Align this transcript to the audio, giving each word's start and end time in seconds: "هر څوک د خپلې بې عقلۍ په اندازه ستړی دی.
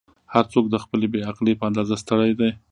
"هر 0.33 0.45
څوک 0.53 0.65
د 0.69 0.75
خپلې 0.83 1.07
بې 1.13 1.19
عقلۍ 1.29 1.53
په 1.57 1.65
اندازه 1.69 1.95
ستړی 2.03 2.31
دی. 2.39 2.51